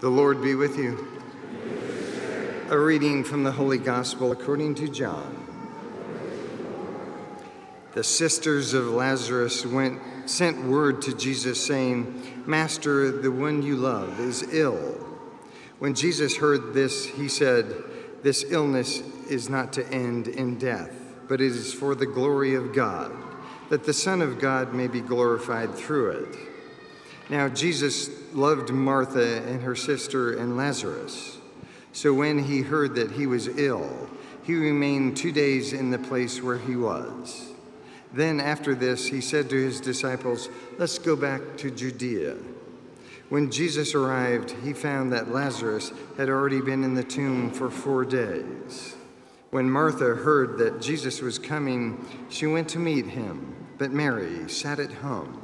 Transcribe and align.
The 0.00 0.10
Lord 0.10 0.42
be 0.42 0.56
with 0.56 0.76
you. 0.76 1.06
A 2.68 2.76
reading 2.76 3.22
from 3.22 3.44
the 3.44 3.52
Holy 3.52 3.78
Gospel 3.78 4.32
according 4.32 4.74
to 4.76 4.88
John. 4.88 5.46
The 7.92 8.02
sisters 8.02 8.74
of 8.74 8.88
Lazarus 8.88 9.64
went, 9.64 10.00
sent 10.28 10.64
word 10.64 11.00
to 11.02 11.16
Jesus, 11.16 11.64
saying, 11.64 12.42
Master, 12.44 13.12
the 13.12 13.30
one 13.30 13.62
you 13.62 13.76
love 13.76 14.18
is 14.18 14.42
ill. 14.52 14.98
When 15.78 15.94
Jesus 15.94 16.36
heard 16.36 16.74
this, 16.74 17.06
he 17.06 17.28
said, 17.28 17.72
This 18.24 18.44
illness 18.48 19.00
is 19.30 19.48
not 19.48 19.72
to 19.74 19.88
end 19.90 20.26
in 20.26 20.58
death, 20.58 20.92
but 21.28 21.40
it 21.40 21.52
is 21.52 21.72
for 21.72 21.94
the 21.94 22.04
glory 22.04 22.56
of 22.56 22.74
God, 22.74 23.12
that 23.68 23.84
the 23.84 23.92
Son 23.92 24.20
of 24.20 24.40
God 24.40 24.74
may 24.74 24.88
be 24.88 25.00
glorified 25.00 25.72
through 25.72 26.10
it. 26.10 26.53
Now, 27.30 27.48
Jesus 27.48 28.10
loved 28.34 28.70
Martha 28.70 29.42
and 29.42 29.62
her 29.62 29.74
sister 29.74 30.36
and 30.36 30.56
Lazarus. 30.56 31.38
So 31.92 32.12
when 32.12 32.40
he 32.40 32.60
heard 32.60 32.94
that 32.96 33.12
he 33.12 33.26
was 33.26 33.48
ill, 33.48 34.10
he 34.42 34.54
remained 34.54 35.16
two 35.16 35.32
days 35.32 35.72
in 35.72 35.90
the 35.90 35.98
place 35.98 36.42
where 36.42 36.58
he 36.58 36.76
was. 36.76 37.52
Then, 38.12 38.40
after 38.40 38.74
this, 38.74 39.06
he 39.06 39.20
said 39.20 39.48
to 39.50 39.56
his 39.56 39.80
disciples, 39.80 40.48
Let's 40.78 40.98
go 40.98 41.16
back 41.16 41.56
to 41.58 41.70
Judea. 41.70 42.36
When 43.28 43.50
Jesus 43.50 43.94
arrived, 43.94 44.50
he 44.62 44.72
found 44.72 45.12
that 45.12 45.32
Lazarus 45.32 45.92
had 46.16 46.28
already 46.28 46.60
been 46.60 46.84
in 46.84 46.94
the 46.94 47.02
tomb 47.02 47.50
for 47.50 47.70
four 47.70 48.04
days. 48.04 48.96
When 49.50 49.70
Martha 49.70 50.14
heard 50.14 50.58
that 50.58 50.82
Jesus 50.82 51.22
was 51.22 51.38
coming, 51.38 52.04
she 52.28 52.46
went 52.46 52.68
to 52.70 52.78
meet 52.78 53.06
him, 53.06 53.54
but 53.78 53.92
Mary 53.92 54.48
sat 54.48 54.78
at 54.78 54.92
home. 54.92 55.43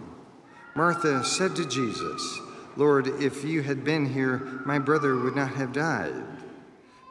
Martha 0.75 1.25
said 1.25 1.57
to 1.57 1.67
Jesus, 1.67 2.41
Lord, 2.77 3.09
if 3.21 3.45
you 3.45 3.63
had 3.63 3.85
been 3.85 4.07
here, 4.07 4.39
my 4.65 4.79
brother 4.79 5.17
would 5.17 5.35
not 5.35 5.53
have 5.55 5.73
died. 5.73 6.25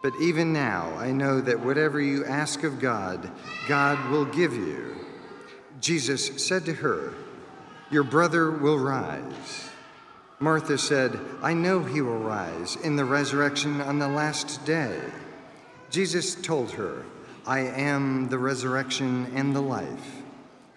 But 0.02 0.14
even 0.22 0.54
now, 0.54 0.94
I 0.98 1.12
know 1.12 1.42
that 1.42 1.60
whatever 1.60 2.00
you 2.00 2.26
ask 2.26 2.64
of 2.64 2.80
God, 2.80 3.30
God 3.68 4.10
will 4.10 4.26
give 4.26 4.54
you. 4.54 4.96
Jesus 5.82 6.46
said 6.46 6.66
to 6.66 6.74
her, 6.74 7.14
Your 7.92 8.04
brother 8.04 8.50
will 8.50 8.80
rise. 8.80 9.70
Martha 10.40 10.78
said, 10.78 11.20
I 11.42 11.54
know 11.54 11.84
he 11.84 12.02
will 12.02 12.20
rise 12.20 12.78
in 12.78 12.96
the 12.96 13.04
resurrection 13.04 13.82
on 13.82 14.00
the 14.00 14.08
last 14.08 14.66
day. 14.66 14.98
Jesus 15.90 16.36
told 16.36 16.72
her, 16.72 17.04
I 17.46 17.60
am 17.60 18.30
the 18.30 18.38
resurrection 18.38 19.32
and 19.36 19.54
the 19.54 19.62
life. 19.62 20.22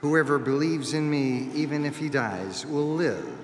Whoever 0.03 0.41
believes 0.41 0.95
in 0.95 1.09
me, 1.09 1.49
even 1.55 1.85
if 1.85 1.97
he 1.97 2.09
dies, 2.09 2.67
will 2.67 2.89
live, 2.89 3.39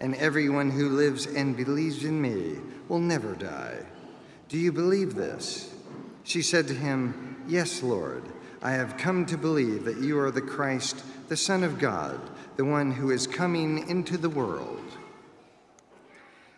and 0.00 0.14
everyone 0.14 0.70
who 0.70 0.88
lives 0.88 1.26
and 1.26 1.54
believes 1.54 2.02
in 2.02 2.20
me 2.20 2.56
will 2.88 2.98
never 2.98 3.34
die. 3.34 3.76
Do 4.48 4.56
you 4.56 4.72
believe 4.72 5.14
this? 5.14 5.74
She 6.24 6.40
said 6.40 6.66
to 6.68 6.74
him, 6.74 7.44
Yes, 7.46 7.82
Lord. 7.82 8.24
I 8.62 8.70
have 8.70 8.96
come 8.96 9.26
to 9.26 9.36
believe 9.36 9.84
that 9.84 9.98
you 9.98 10.18
are 10.18 10.30
the 10.30 10.40
Christ, 10.40 11.04
the 11.28 11.36
Son 11.36 11.62
of 11.62 11.78
God, 11.78 12.18
the 12.56 12.64
one 12.64 12.90
who 12.90 13.10
is 13.10 13.26
coming 13.26 13.88
into 13.88 14.16
the 14.16 14.30
world. 14.30 14.82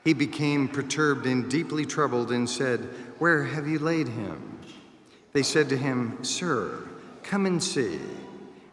He 0.04 0.14
became 0.14 0.68
perturbed 0.68 1.26
and 1.26 1.50
deeply 1.50 1.84
troubled 1.84 2.30
and 2.30 2.48
said, 2.48 2.80
Where 3.18 3.44
have 3.44 3.66
you 3.66 3.80
laid 3.80 4.06
him? 4.06 4.60
They 5.32 5.42
said 5.42 5.68
to 5.70 5.76
him, 5.76 6.22
Sir, 6.22 6.88
come 7.24 7.46
and 7.46 7.60
see. 7.60 7.98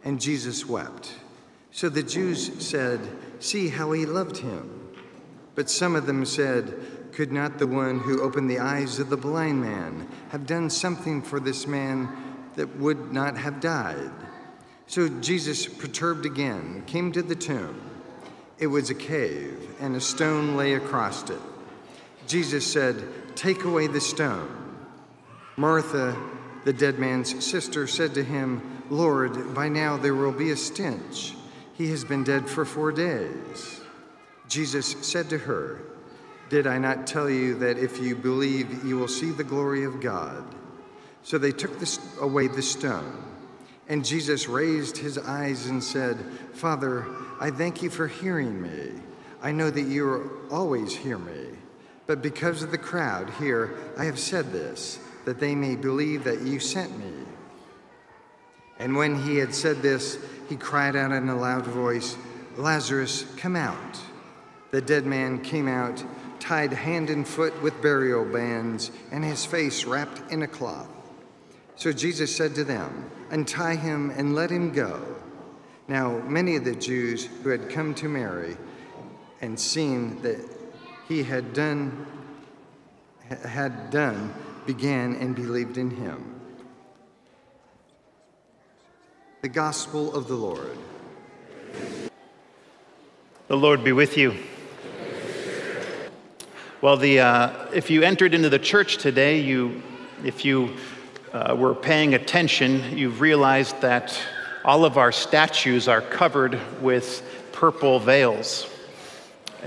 And 0.08 0.22
Jesus 0.22 0.66
wept. 0.66 1.16
So 1.72 1.90
the 1.90 2.02
Jews 2.02 2.66
said, 2.66 3.02
See 3.42 3.68
how 3.68 3.92
he 3.92 4.06
loved 4.06 4.38
him. 4.38 4.96
But 5.54 5.70
some 5.70 5.98
of 5.98 6.06
them 6.06 6.24
said, 6.24 7.12
Could 7.12 7.34
not 7.34 7.60
the 7.60 7.68
one 7.68 8.00
who 8.00 8.22
opened 8.22 8.50
the 8.50 8.60
eyes 8.60 9.00
of 9.00 9.10
the 9.10 9.18
blind 9.18 9.62
man 9.62 10.08
have 10.30 10.48
done 10.48 10.70
something 10.70 11.22
for 11.22 11.42
this 11.42 11.68
man 11.68 12.08
that 12.56 12.78
would 12.78 13.12
not 13.12 13.36
have 13.36 13.60
died? 13.60 14.10
So 14.86 15.10
Jesus, 15.10 15.68
perturbed 15.68 16.26
again, 16.26 16.86
came 16.88 17.12
to 17.12 17.22
the 17.22 17.36
tomb. 17.36 17.82
It 18.60 18.68
was 18.68 18.90
a 18.90 18.96
cave, 18.96 19.76
and 19.82 19.94
a 19.94 20.00
stone 20.00 20.56
lay 20.56 20.76
across 20.76 21.30
it. 21.30 21.42
Jesus 22.28 22.66
said, 22.66 23.36
Take 23.36 23.66
away 23.66 23.88
the 23.88 24.00
stone. 24.00 24.88
Martha, 25.58 26.18
the 26.66 26.74
dead 26.74 27.00
man's 27.00 27.44
sister, 27.44 27.88
said 27.88 28.14
to 28.16 28.24
him, 28.24 28.84
Lord, 28.90 29.54
by 29.54 29.70
now 29.70 29.98
there 29.98 30.16
will 30.16 30.32
be 30.32 30.52
a 30.52 30.58
stench. 30.58 31.34
He 31.74 31.90
has 31.92 32.04
been 32.04 32.24
dead 32.24 32.50
for 32.50 32.66
four 32.66 32.92
days. 32.92 33.82
Jesus 34.48 34.96
said 35.02 35.30
to 35.30 35.38
her, 35.38 35.82
Did 36.50 36.68
I 36.68 36.78
not 36.78 37.06
tell 37.06 37.30
you 37.30 37.56
that 37.56 37.78
if 37.78 38.00
you 38.00 38.16
believe, 38.16 38.86
you 38.86 38.98
will 38.98 39.08
see 39.08 39.32
the 39.32 39.44
glory 39.44 39.84
of 39.84 40.00
God? 40.00 40.44
So 41.24 41.38
they 41.38 41.52
took 41.52 41.78
this, 41.80 42.00
away 42.22 42.48
the 42.48 42.62
stone. 42.62 43.24
And 43.90 44.04
Jesus 44.04 44.48
raised 44.48 44.98
his 44.98 45.18
eyes 45.18 45.68
and 45.68 45.84
said, 45.84 46.18
Father, 46.54 47.06
I 47.40 47.52
thank 47.52 47.82
you 47.82 47.90
for 47.90 48.08
hearing 48.08 48.62
me. 48.62 48.92
I 49.42 49.52
know 49.52 49.70
that 49.70 49.82
you 49.82 50.48
always 50.50 50.96
hear 50.96 51.18
me. 51.18 51.50
But 52.06 52.22
because 52.22 52.64
of 52.64 52.72
the 52.72 52.78
crowd 52.78 53.30
here, 53.32 53.78
I 53.98 54.06
have 54.06 54.20
said 54.20 54.52
this, 54.52 55.00
that 55.28 55.42
they 55.42 55.54
may 55.54 55.76
believe 55.76 56.24
that 56.24 56.44
you 56.44 56.58
sent 56.58 56.98
me. 56.98 57.12
And 58.80 58.96
when 58.96 59.24
he 59.24 59.36
had 59.36 59.54
said 59.54 59.82
this, 59.82 60.18
he 60.48 60.56
cried 60.56 60.96
out 60.96 61.12
in 61.12 61.28
a 61.28 61.36
loud 61.36 61.66
voice, 61.66 62.16
Lazarus, 62.56 63.26
come 63.36 63.58
out. 63.58 64.00
The 64.72 64.80
dead 64.80 65.06
man 65.06 65.42
came 65.42 65.68
out, 65.68 66.02
tied 66.40 66.72
hand 66.72 67.10
and 67.10 67.28
foot 67.28 67.62
with 67.62 67.82
burial 67.82 68.24
bands, 68.24 68.90
and 69.12 69.22
his 69.22 69.44
face 69.44 69.84
wrapped 69.84 70.32
in 70.32 70.44
a 70.44 70.48
cloth. 70.48 70.88
So 71.76 71.92
Jesus 71.92 72.34
said 72.34 72.56
to 72.56 72.64
them, 72.64 73.12
Untie 73.30 73.76
him 73.76 74.12
and 74.12 74.34
let 74.34 74.50
him 74.50 74.72
go. 74.72 75.06
Now, 75.90 76.20
many 76.20 76.56
of 76.56 76.64
the 76.64 76.74
Jews 76.74 77.26
who 77.44 77.50
had 77.50 77.70
come 77.70 77.94
to 77.96 78.08
Mary 78.08 78.56
and 79.42 79.60
seen 79.60 80.22
that 80.22 80.40
he 81.10 81.24
had 81.24 81.52
done, 81.52 82.08
had 83.44 83.90
done 83.90 84.34
began 84.68 85.16
and 85.16 85.36
believed 85.36 85.78
in 85.78 85.90
him. 85.90 86.40
The 89.42 89.50
Gospel 89.50 90.14
of 90.14 90.28
the 90.28 90.36
Lord. 90.36 90.78
The 93.48 93.56
Lord 93.56 93.84
be 93.84 93.94
with 93.94 94.18
you. 94.18 94.36
Well, 96.82 96.98
the, 96.98 97.22
uh, 97.22 97.72
if 97.74 97.90
you 97.90 98.04
entered 98.04 98.34
into 98.34 98.50
the 98.50 98.60
church 98.60 98.98
today, 98.98 99.40
you, 99.40 99.82
if 100.24 100.46
you 100.46 100.76
uh, 101.34 101.56
were 101.58 101.74
paying 101.74 102.14
attention, 102.14 102.98
you've 102.98 103.22
realized 103.22 103.82
that 103.82 104.20
all 104.66 104.86
of 104.86 104.98
our 104.98 105.12
statues 105.12 105.88
are 105.88 106.02
covered 106.02 106.60
with 106.82 107.24
purple 107.54 108.00
veils. 108.00 108.70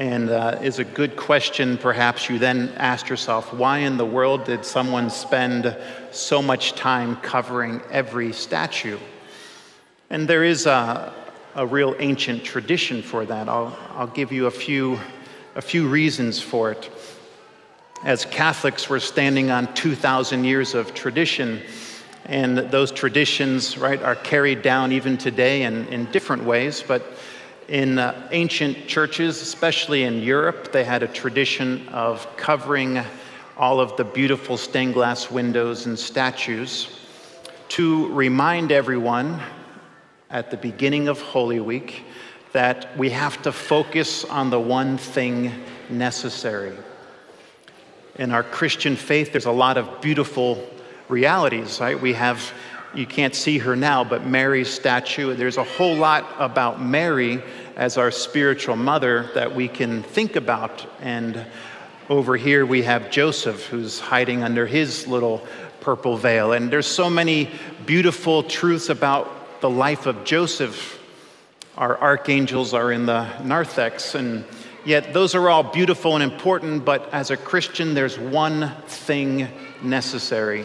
And 0.00 0.31
uh, 0.31 0.59
is 0.62 0.78
a 0.78 0.84
good 0.84 1.15
question, 1.15 1.77
perhaps 1.77 2.31
you 2.31 2.38
then 2.38 2.72
ask 2.78 3.11
yourself, 3.11 3.53
why 3.53 3.81
in 3.81 3.99
the 3.99 4.06
world 4.06 4.44
did 4.44 4.65
someone 4.65 5.11
spend 5.11 5.77
so 6.11 6.41
much 6.41 6.72
time 6.72 7.16
covering 7.16 7.83
every 7.91 8.33
statue? 8.33 8.97
And 10.09 10.27
there 10.27 10.43
is 10.43 10.65
a, 10.65 11.12
a 11.55 11.66
real 11.66 11.94
ancient 11.99 12.44
tradition 12.44 13.03
for 13.03 13.27
that. 13.27 13.47
I'll, 13.47 13.78
I'll 13.91 14.06
give 14.06 14.33
you 14.33 14.47
a 14.47 14.50
few, 14.50 14.99
a 15.55 15.60
few 15.60 15.87
reasons 15.87 16.41
for 16.41 16.71
it. 16.71 16.89
As 18.03 18.25
Catholics, 18.25 18.89
we're 18.89 19.00
standing 19.00 19.50
on 19.50 19.71
2,000 19.75 20.44
years 20.44 20.72
of 20.72 20.94
tradition, 20.94 21.60
and 22.25 22.56
those 22.56 22.91
traditions, 22.91 23.77
right, 23.77 24.03
are 24.03 24.16
carried 24.16 24.62
down 24.62 24.93
even 24.93 25.19
today 25.19 25.65
in, 25.65 25.87
in 25.89 26.06
different 26.06 26.44
ways. 26.44 26.83
But 26.83 27.05
in 27.71 28.01
uh, 28.01 28.29
ancient 28.33 28.89
churches, 28.89 29.41
especially 29.41 30.03
in 30.03 30.21
Europe, 30.21 30.73
they 30.73 30.83
had 30.83 31.05
a 31.05 31.07
tradition 31.07 31.89
of 31.91 32.27
covering 32.37 33.01
all 33.57 33.78
of 33.78 33.97
the 33.97 34.03
beautiful 34.03 34.57
stained 34.57 34.93
glass 34.93 35.31
windows 35.31 35.87
and 35.87 35.97
statues 35.97 36.99
to 37.69 38.13
remind 38.13 38.72
everyone 38.72 39.41
at 40.31 40.51
the 40.51 40.57
beginning 40.57 41.07
of 41.07 41.21
Holy 41.21 41.61
Week 41.61 42.03
that 42.53 42.99
we 42.99 43.11
have 43.11 43.41
to 43.43 43.53
focus 43.53 44.25
on 44.25 44.51
the 44.51 44.59
one 44.59 44.99
thing 44.99 45.53
necessary. 45.89 46.77
In 48.16 48.33
our 48.33 48.43
Christian 48.43 48.97
faith, 48.97 49.31
there's 49.31 49.47
a 49.47 49.53
lot 49.53 49.77
of 49.78 50.01
beautiful 50.01 50.69
realities, 51.09 51.78
right? 51.81 52.01
We 52.01 52.15
have, 52.15 52.53
you 52.95 53.07
can't 53.07 53.34
see 53.34 53.59
her 53.59 53.77
now, 53.77 54.03
but 54.03 54.27
Mary's 54.27 54.69
statue. 54.69 55.34
There's 55.34 55.57
a 55.57 55.65
whole 55.65 55.95
lot 55.95 56.27
about 56.37 56.83
Mary 56.83 57.41
as 57.77 57.97
our 57.97 58.11
spiritual 58.11 58.77
mother 58.77 59.31
that 59.34 59.55
we 59.55 59.69
can 59.69 60.03
think 60.03 60.37
about. 60.37 60.87
And 61.01 61.47
over 62.09 62.37
here, 62.37 62.67
we 62.67 62.83
have 62.83 63.11
Joseph, 63.11 63.67
who's 63.67 64.01
hiding 64.01 64.43
under 64.43 64.67
his 64.67 65.07
little 65.07 65.47
purple 65.81 66.17
veil. 66.17 66.53
And 66.53 66.71
there's 66.71 66.87
so 66.87 67.09
many 67.09 67.51
beautiful 67.87 68.43
truths 68.43 68.89
about 68.89 69.61
the 69.61 69.71
life 69.71 70.07
of 70.07 70.25
Joseph. 70.25 70.99
Our 71.77 71.99
archangels 71.99 72.75
are 72.75 72.93
in 72.93 73.07
the 73.07 73.41
narthex, 73.43 74.15
and 74.15 74.45
Yet 74.84 75.13
those 75.13 75.34
are 75.34 75.51
all 75.51 75.63
beautiful 75.63 76.15
and 76.15 76.23
important, 76.23 76.84
but 76.87 77.13
as 77.13 77.31
a 77.31 77.37
Christian, 77.37 77.93
there's 77.93 78.19
one 78.19 78.73
thing 78.87 79.49
necessary. 79.83 80.65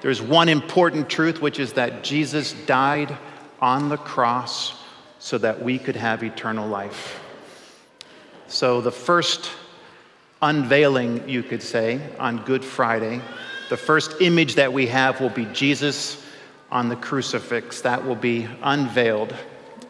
There's 0.00 0.22
one 0.22 0.48
important 0.48 1.10
truth, 1.10 1.42
which 1.42 1.58
is 1.58 1.74
that 1.74 2.02
Jesus 2.02 2.54
died 2.64 3.14
on 3.60 3.90
the 3.90 3.98
cross 3.98 4.79
so 5.20 5.38
that 5.38 5.62
we 5.62 5.78
could 5.78 5.94
have 5.94 6.24
eternal 6.24 6.68
life. 6.68 7.22
So, 8.48 8.80
the 8.80 8.90
first 8.90 9.52
unveiling, 10.42 11.28
you 11.28 11.44
could 11.44 11.62
say, 11.62 12.00
on 12.18 12.44
Good 12.44 12.64
Friday, 12.64 13.20
the 13.68 13.76
first 13.76 14.20
image 14.20 14.56
that 14.56 14.72
we 14.72 14.88
have 14.88 15.20
will 15.20 15.30
be 15.30 15.44
Jesus 15.46 16.26
on 16.72 16.88
the 16.88 16.96
crucifix. 16.96 17.82
That 17.82 18.04
will 18.04 18.16
be 18.16 18.48
unveiled. 18.62 19.34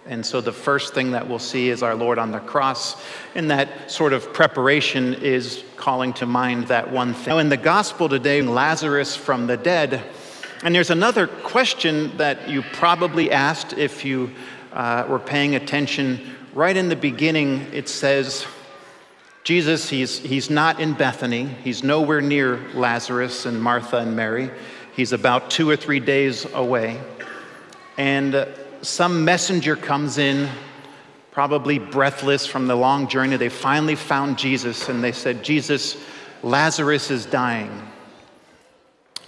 And 0.07 0.27
so 0.27 0.41
the 0.41 0.53
first 0.53 0.93
thing 0.93 1.13
that 1.13 1.29
we'll 1.29 1.39
see 1.39 1.69
is 1.69 1.83
our 1.83 1.95
Lord 1.95 2.19
on 2.19 2.33
the 2.33 2.41
cross. 2.41 3.01
And 3.35 3.51
that 3.51 3.91
sort 3.91 4.13
of 4.13 4.33
preparation 4.33 5.15
is 5.15 5.63
calling 5.77 6.13
to 6.15 6.27
mind 6.27 6.67
that 6.69 6.91
one 6.91 7.15
thing. 7.15 7.31
Now, 7.33 7.39
in 7.39 7.49
the 7.49 7.57
gospel 7.57 8.09
today, 8.09 8.43
Lazarus 8.43 9.15
from 9.15 9.47
the 9.47 9.57
dead. 9.57 10.03
And 10.63 10.75
there's 10.75 10.91
another 10.91 11.27
question 11.27 12.17
that 12.17 12.49
you 12.49 12.63
probably 12.73 13.31
asked 13.31 13.75
if 13.75 14.05
you 14.05 14.31
uh, 14.73 15.07
were 15.09 15.19
paying 15.19 15.55
attention. 15.55 16.21
Right 16.55 16.77
in 16.77 16.89
the 16.89 16.97
beginning, 16.97 17.67
it 17.73 17.89
says, 17.89 18.47
Jesus, 19.45 19.89
he's, 19.89 20.19
he's 20.19 20.51
not 20.51 20.81
in 20.81 20.93
Bethany. 20.95 21.47
He's 21.47 21.83
nowhere 21.83 22.21
near 22.21 22.59
Lazarus 22.75 23.47
and 23.47 23.61
Martha 23.61 23.99
and 23.99 24.15
Mary. 24.15 24.51
He's 24.95 25.13
about 25.13 25.51
two 25.51 25.69
or 25.69 25.77
three 25.77 26.01
days 26.01 26.47
away. 26.53 27.01
And 27.97 28.47
some 28.83 29.25
messenger 29.25 29.77
comes 29.77 30.19
in, 30.19 30.49
probably 31.31 31.79
breathless 31.79 32.47
from 32.47 32.67
the 32.67 32.77
long 32.77 33.09
journey. 33.09 33.37
They 33.37 33.49
finally 33.49 33.95
found 33.95 34.39
Jesus 34.39 34.89
and 34.89 35.03
they 35.03 35.13
said, 35.13 35.43
Jesus, 35.43 35.97
Lazarus 36.43 37.11
is 37.11 37.27
dying. 37.27 37.71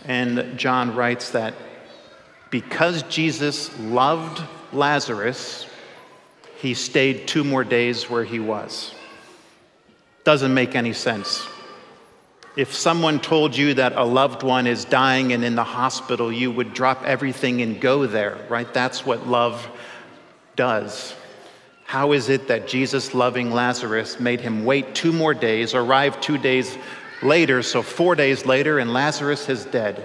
And 0.04 0.58
John 0.58 0.94
writes 0.94 1.30
that 1.30 1.54
because 2.50 3.02
Jesus 3.04 3.76
loved 3.78 4.42
Lazarus, 4.72 5.66
he 6.58 6.74
stayed 6.74 7.26
two 7.26 7.44
more 7.44 7.64
days 7.64 8.08
where 8.08 8.24
he 8.24 8.38
was. 8.38 8.94
Doesn't 10.24 10.54
make 10.54 10.74
any 10.74 10.92
sense. 10.92 11.46
If 12.54 12.74
someone 12.74 13.18
told 13.18 13.56
you 13.56 13.74
that 13.74 13.94
a 13.94 14.04
loved 14.04 14.42
one 14.42 14.66
is 14.66 14.84
dying 14.84 15.32
and 15.32 15.42
in 15.42 15.54
the 15.54 15.64
hospital, 15.64 16.30
you 16.30 16.50
would 16.50 16.74
drop 16.74 17.02
everything 17.04 17.62
and 17.62 17.80
go 17.80 18.06
there, 18.06 18.38
right? 18.48 18.72
That's 18.72 19.06
what 19.06 19.26
love 19.26 19.66
does. 20.54 21.14
How 21.84 22.12
is 22.12 22.28
it 22.28 22.48
that 22.48 22.68
Jesus, 22.68 23.14
loving 23.14 23.50
Lazarus, 23.52 24.20
made 24.20 24.40
him 24.40 24.64
wait 24.64 24.94
two 24.94 25.12
more 25.12 25.34
days, 25.34 25.74
arrive 25.74 26.20
two 26.20 26.38
days 26.38 26.76
later, 27.22 27.62
so 27.62 27.82
four 27.82 28.14
days 28.14 28.46
later, 28.46 28.78
and 28.78 28.92
Lazarus 28.92 29.48
is 29.48 29.64
dead? 29.64 30.02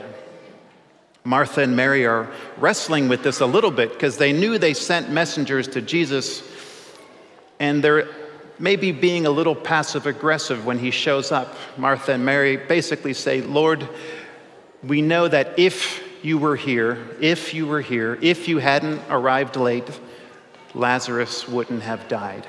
Martha 1.27 1.59
and 1.59 1.75
Mary 1.75 2.05
are 2.05 2.31
wrestling 2.55 3.09
with 3.09 3.21
this 3.21 3.41
a 3.41 3.45
little 3.45 3.69
bit 3.69 3.91
because 3.91 4.17
they 4.17 4.31
knew 4.31 4.57
they 4.57 4.73
sent 4.73 5.09
messengers 5.09 5.67
to 5.67 5.81
Jesus, 5.81 6.41
and 7.59 7.83
they're 7.83 8.07
maybe 8.59 8.93
being 8.93 9.25
a 9.25 9.29
little 9.29 9.53
passive 9.53 10.05
aggressive 10.05 10.65
when 10.65 10.79
he 10.79 10.89
shows 10.89 11.33
up. 11.33 11.53
Martha 11.75 12.13
and 12.13 12.23
Mary 12.23 12.55
basically 12.55 13.13
say, 13.13 13.41
Lord, 13.41 13.85
we 14.81 15.01
know 15.01 15.27
that 15.27 15.59
if 15.59 16.01
you 16.23 16.37
were 16.37 16.55
here, 16.55 16.97
if 17.19 17.53
you 17.53 17.67
were 17.67 17.81
here, 17.81 18.17
if 18.21 18.47
you 18.47 18.59
hadn't 18.59 19.01
arrived 19.09 19.57
late, 19.57 19.99
Lazarus 20.73 21.45
wouldn't 21.45 21.83
have 21.83 22.07
died. 22.07 22.47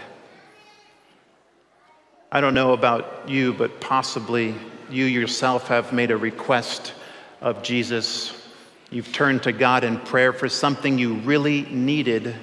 I 2.31 2.41
don't 2.41 2.55
know 2.55 2.75
about 2.75 3.29
you, 3.29 3.55
but 3.55 3.81
possibly 3.81 4.55
you 4.89 5.05
yourself 5.05 5.67
have 5.67 5.93
made 5.93 6.13
a 6.13 6.17
request 6.17 6.93
of 7.41 7.65
Jesus. 7.65 8.45
You've 8.91 9.13
turned 9.13 9.43
to 9.43 9.53
God 9.53 9.85
in 9.85 9.99
prayer 9.99 10.33
for 10.33 10.49
something 10.49 10.99
you 10.99 11.15
really 11.17 11.63
needed, 11.63 12.35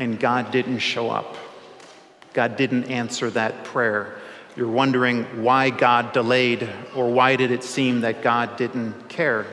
and 0.00 0.18
God 0.18 0.50
didn't 0.50 0.80
show 0.80 1.10
up. 1.10 1.36
God 2.32 2.56
didn't 2.56 2.84
answer 2.84 3.30
that 3.30 3.64
prayer. 3.64 4.18
You're 4.56 4.68
wondering 4.68 5.44
why 5.44 5.70
God 5.70 6.12
delayed 6.12 6.68
or 6.96 7.12
why 7.12 7.36
did 7.36 7.52
it 7.52 7.62
seem 7.62 8.00
that 8.00 8.20
God 8.20 8.56
didn't 8.56 9.08
care? 9.08 9.46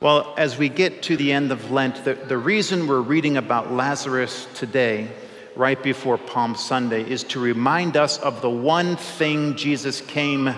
Well, 0.00 0.34
as 0.38 0.56
we 0.56 0.70
get 0.70 1.02
to 1.04 1.16
the 1.16 1.30
end 1.30 1.52
of 1.52 1.70
Lent, 1.70 2.02
the, 2.04 2.14
the 2.14 2.38
reason 2.38 2.86
we're 2.86 3.02
reading 3.02 3.36
about 3.36 3.70
Lazarus 3.70 4.48
today, 4.54 5.08
right 5.54 5.80
before 5.80 6.16
Palm 6.16 6.56
Sunday, 6.56 7.08
is 7.08 7.22
to 7.24 7.38
remind 7.38 7.98
us 7.98 8.18
of 8.18 8.40
the 8.40 8.50
one 8.50 8.96
thing 8.96 9.56
Jesus 9.56 10.00
came, 10.00 10.54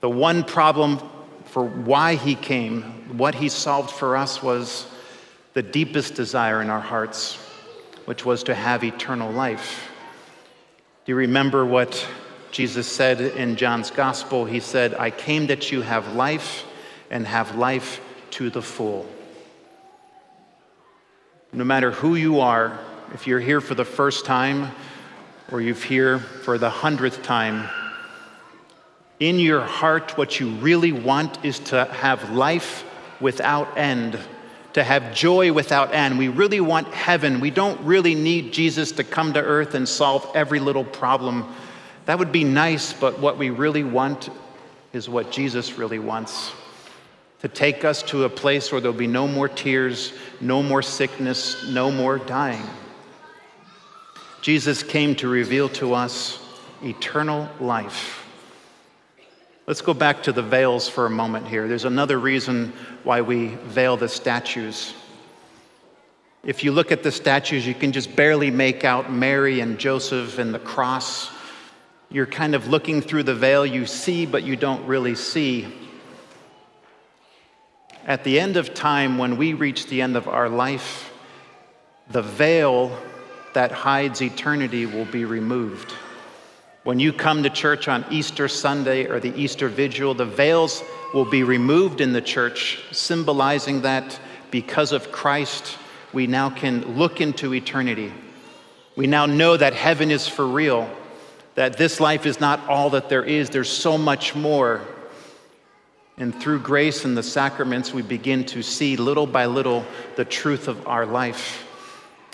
the 0.00 0.10
one 0.10 0.42
problem 0.42 0.98
for 1.50 1.64
why 1.64 2.14
he 2.14 2.34
came, 2.34 2.82
what 3.16 3.34
he 3.34 3.48
solved 3.48 3.90
for 3.90 4.16
us 4.16 4.42
was 4.42 4.86
the 5.54 5.62
deepest 5.62 6.14
desire 6.14 6.60
in 6.62 6.70
our 6.70 6.80
hearts 6.80 7.36
which 8.04 8.24
was 8.24 8.42
to 8.44 8.54
have 8.54 8.84
eternal 8.84 9.30
life. 9.32 9.90
Do 11.04 11.12
you 11.12 11.16
remember 11.16 11.66
what 11.66 12.06
Jesus 12.50 12.86
said 12.86 13.20
in 13.20 13.56
John's 13.56 13.90
gospel? 13.90 14.44
He 14.44 14.60
said, 14.60 14.94
I 14.94 15.10
came 15.10 15.46
that 15.48 15.70
you 15.70 15.82
have 15.82 16.14
life 16.14 16.64
and 17.10 17.26
have 17.26 17.56
life 17.56 18.00
to 18.30 18.50
the 18.50 18.62
full. 18.62 19.06
No 21.52 21.64
matter 21.64 21.90
who 21.90 22.14
you 22.14 22.40
are, 22.40 22.78
if 23.14 23.26
you're 23.26 23.40
here 23.40 23.60
for 23.60 23.74
the 23.74 23.84
first 23.84 24.24
time 24.26 24.70
or 25.50 25.60
you're 25.60 25.74
here 25.74 26.18
for 26.18 26.58
the 26.58 26.70
hundredth 26.70 27.22
time, 27.22 27.68
in 29.20 29.38
your 29.38 29.60
heart, 29.60 30.16
what 30.16 30.38
you 30.38 30.50
really 30.56 30.92
want 30.92 31.44
is 31.44 31.58
to 31.60 31.84
have 31.86 32.30
life 32.32 32.84
without 33.20 33.76
end 33.76 34.18
to 34.78 34.84
have 34.84 35.14
joy 35.14 35.52
without 35.52 35.92
end. 35.92 36.18
We 36.18 36.28
really 36.28 36.60
want 36.60 36.94
heaven. 36.94 37.40
We 37.40 37.50
don't 37.50 37.80
really 37.80 38.14
need 38.14 38.52
Jesus 38.52 38.92
to 38.92 39.04
come 39.04 39.32
to 39.32 39.40
earth 39.40 39.74
and 39.74 39.88
solve 39.88 40.30
every 40.34 40.60
little 40.60 40.84
problem. 40.84 41.52
That 42.06 42.18
would 42.18 42.32
be 42.32 42.44
nice, 42.44 42.92
but 42.92 43.18
what 43.18 43.38
we 43.38 43.50
really 43.50 43.82
want 43.82 44.28
is 44.92 45.08
what 45.08 45.32
Jesus 45.32 45.78
really 45.78 45.98
wants 45.98 46.52
to 47.40 47.48
take 47.48 47.84
us 47.84 48.02
to 48.04 48.24
a 48.24 48.28
place 48.28 48.72
where 48.72 48.80
there'll 48.80 48.96
be 48.96 49.06
no 49.06 49.28
more 49.28 49.48
tears, 49.48 50.12
no 50.40 50.62
more 50.62 50.82
sickness, 50.82 51.68
no 51.68 51.90
more 51.90 52.18
dying. 52.18 52.64
Jesus 54.42 54.82
came 54.82 55.14
to 55.16 55.28
reveal 55.28 55.68
to 55.70 55.94
us 55.94 56.40
eternal 56.82 57.48
life. 57.60 58.27
Let's 59.68 59.82
go 59.82 59.92
back 59.92 60.22
to 60.22 60.32
the 60.32 60.42
veils 60.42 60.88
for 60.88 61.04
a 61.04 61.10
moment 61.10 61.46
here. 61.46 61.68
There's 61.68 61.84
another 61.84 62.18
reason 62.18 62.72
why 63.04 63.20
we 63.20 63.48
veil 63.48 63.98
the 63.98 64.08
statues. 64.08 64.94
If 66.42 66.64
you 66.64 66.72
look 66.72 66.90
at 66.90 67.02
the 67.02 67.12
statues, 67.12 67.66
you 67.66 67.74
can 67.74 67.92
just 67.92 68.16
barely 68.16 68.50
make 68.50 68.86
out 68.86 69.12
Mary 69.12 69.60
and 69.60 69.78
Joseph 69.78 70.38
and 70.38 70.54
the 70.54 70.58
cross. 70.58 71.30
You're 72.10 72.24
kind 72.24 72.54
of 72.54 72.68
looking 72.68 73.02
through 73.02 73.24
the 73.24 73.34
veil. 73.34 73.66
You 73.66 73.84
see, 73.84 74.24
but 74.24 74.42
you 74.42 74.56
don't 74.56 74.86
really 74.86 75.14
see. 75.14 75.68
At 78.06 78.24
the 78.24 78.40
end 78.40 78.56
of 78.56 78.72
time, 78.72 79.18
when 79.18 79.36
we 79.36 79.52
reach 79.52 79.88
the 79.88 80.00
end 80.00 80.16
of 80.16 80.28
our 80.28 80.48
life, 80.48 81.12
the 82.08 82.22
veil 82.22 82.98
that 83.52 83.70
hides 83.70 84.22
eternity 84.22 84.86
will 84.86 85.04
be 85.04 85.26
removed. 85.26 85.92
When 86.84 87.00
you 87.00 87.12
come 87.12 87.42
to 87.42 87.50
church 87.50 87.88
on 87.88 88.04
Easter 88.10 88.48
Sunday 88.48 89.06
or 89.06 89.18
the 89.20 89.34
Easter 89.34 89.68
Vigil, 89.68 90.14
the 90.14 90.24
veils 90.24 90.82
will 91.12 91.24
be 91.24 91.42
removed 91.42 92.00
in 92.00 92.12
the 92.12 92.20
church, 92.22 92.80
symbolizing 92.92 93.82
that 93.82 94.18
because 94.50 94.92
of 94.92 95.10
Christ, 95.10 95.76
we 96.12 96.26
now 96.26 96.50
can 96.50 96.96
look 96.96 97.20
into 97.20 97.52
eternity. 97.52 98.12
We 98.96 99.06
now 99.06 99.26
know 99.26 99.56
that 99.56 99.74
heaven 99.74 100.10
is 100.10 100.26
for 100.28 100.46
real, 100.46 100.88
that 101.56 101.76
this 101.76 102.00
life 102.00 102.26
is 102.26 102.40
not 102.40 102.66
all 102.68 102.90
that 102.90 103.08
there 103.08 103.24
is, 103.24 103.50
there's 103.50 103.68
so 103.68 103.98
much 103.98 104.34
more. 104.34 104.80
And 106.16 106.34
through 106.34 106.60
grace 106.60 107.04
and 107.04 107.16
the 107.16 107.22
sacraments, 107.22 107.92
we 107.92 108.02
begin 108.02 108.44
to 108.46 108.62
see 108.62 108.96
little 108.96 109.26
by 109.26 109.46
little 109.46 109.84
the 110.16 110.24
truth 110.24 110.68
of 110.68 110.86
our 110.86 111.06
life. 111.06 111.67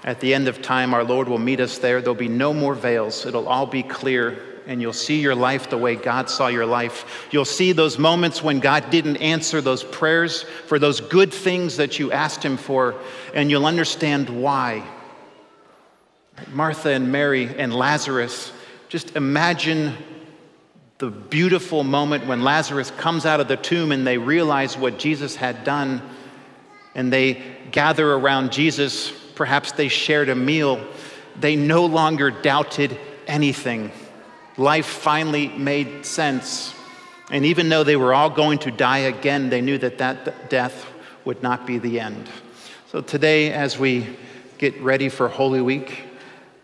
At 0.04 0.20
the 0.20 0.34
end 0.34 0.48
of 0.48 0.60
time, 0.60 0.92
our 0.92 1.02
Lord 1.02 1.28
will 1.28 1.38
meet 1.38 1.60
us 1.60 1.78
there. 1.78 2.02
There'll 2.02 2.14
be 2.14 2.28
no 2.28 2.52
more 2.52 2.74
veils, 2.74 3.24
it'll 3.24 3.48
all 3.48 3.66
be 3.66 3.82
clear, 3.82 4.38
and 4.66 4.80
you'll 4.80 4.92
see 4.92 5.20
your 5.20 5.34
life 5.34 5.70
the 5.70 5.78
way 5.78 5.96
God 5.96 6.28
saw 6.28 6.48
your 6.48 6.66
life. 6.66 7.26
You'll 7.30 7.46
see 7.46 7.72
those 7.72 7.98
moments 7.98 8.42
when 8.42 8.60
God 8.60 8.90
didn't 8.90 9.16
answer 9.16 9.62
those 9.62 9.82
prayers 9.82 10.42
for 10.66 10.78
those 10.78 11.00
good 11.00 11.32
things 11.32 11.78
that 11.78 11.98
you 11.98 12.12
asked 12.12 12.42
Him 12.42 12.58
for, 12.58 12.94
and 13.34 13.50
you'll 13.50 13.66
understand 13.66 14.28
why. 14.28 14.86
Martha 16.52 16.90
and 16.90 17.10
Mary 17.10 17.48
and 17.58 17.74
Lazarus, 17.74 18.52
just 18.90 19.16
imagine 19.16 19.94
the 20.98 21.10
beautiful 21.10 21.82
moment 21.82 22.26
when 22.26 22.42
Lazarus 22.42 22.90
comes 22.92 23.24
out 23.24 23.40
of 23.40 23.48
the 23.48 23.56
tomb 23.56 23.90
and 23.90 24.06
they 24.06 24.18
realize 24.18 24.76
what 24.76 24.98
Jesus 24.98 25.34
had 25.34 25.64
done, 25.64 26.02
and 26.94 27.10
they 27.10 27.42
gather 27.70 28.12
around 28.12 28.52
Jesus 28.52 29.12
Perhaps 29.34 29.72
they 29.72 29.88
shared 29.88 30.28
a 30.28 30.34
meal. 30.34 30.84
They 31.38 31.56
no 31.56 31.86
longer 31.86 32.30
doubted 32.30 32.98
anything. 33.26 33.90
Life 34.56 34.86
finally 34.86 35.48
made 35.48 36.06
sense. 36.06 36.74
And 37.30 37.44
even 37.44 37.68
though 37.68 37.84
they 37.84 37.96
were 37.96 38.14
all 38.14 38.30
going 38.30 38.58
to 38.60 38.70
die 38.70 38.98
again, 38.98 39.50
they 39.50 39.60
knew 39.60 39.78
that 39.78 39.98
that 39.98 40.50
death 40.50 40.86
would 41.24 41.42
not 41.42 41.66
be 41.66 41.78
the 41.78 41.98
end. 41.98 42.28
So 42.90 43.00
today, 43.00 43.52
as 43.52 43.78
we 43.78 44.16
get 44.58 44.80
ready 44.80 45.08
for 45.08 45.28
Holy 45.28 45.60
Week 45.60 46.04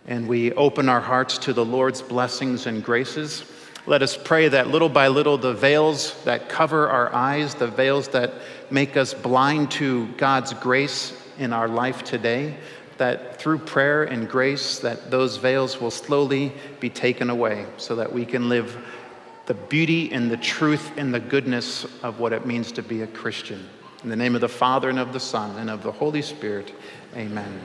and 0.06 0.28
we 0.28 0.52
open 0.52 0.88
our 0.88 1.00
hearts 1.00 1.38
to 1.38 1.52
the 1.52 1.64
Lord's 1.64 2.02
blessings 2.02 2.66
and 2.66 2.84
graces, 2.84 3.44
let 3.86 4.02
us 4.02 4.16
pray 4.16 4.48
that 4.48 4.68
little 4.68 4.88
by 4.88 5.08
little 5.08 5.38
the 5.38 5.54
veils 5.54 6.22
that 6.24 6.48
cover 6.48 6.88
our 6.88 7.12
eyes, 7.12 7.54
the 7.54 7.66
veils 7.66 8.08
that 8.08 8.34
make 8.70 8.96
us 8.96 9.14
blind 9.14 9.70
to 9.72 10.06
God's 10.12 10.52
grace 10.52 11.19
in 11.40 11.52
our 11.52 11.66
life 11.66 12.04
today, 12.04 12.54
that 12.98 13.40
through 13.40 13.58
prayer 13.58 14.04
and 14.04 14.28
grace 14.28 14.78
that 14.80 15.10
those 15.10 15.38
veils 15.38 15.80
will 15.80 15.90
slowly 15.90 16.52
be 16.78 16.90
taken 16.90 17.30
away 17.30 17.66
so 17.78 17.96
that 17.96 18.12
we 18.12 18.26
can 18.26 18.48
live 18.50 18.76
the 19.46 19.54
beauty 19.54 20.12
and 20.12 20.30
the 20.30 20.36
truth 20.36 20.92
and 20.98 21.12
the 21.12 21.18
goodness 21.18 21.86
of 22.02 22.20
what 22.20 22.32
it 22.32 22.46
means 22.46 22.70
to 22.72 22.82
be 22.82 23.02
a 23.02 23.06
Christian. 23.06 23.66
In 24.04 24.10
the 24.10 24.16
name 24.16 24.34
of 24.34 24.42
the 24.42 24.48
Father 24.48 24.90
and 24.90 24.98
of 24.98 25.12
the 25.12 25.20
Son 25.20 25.58
and 25.58 25.70
of 25.70 25.82
the 25.82 25.90
Holy 25.90 26.22
Spirit, 26.22 26.72
amen. 27.16 27.60